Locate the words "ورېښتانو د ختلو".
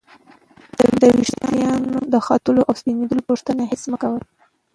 1.13-2.61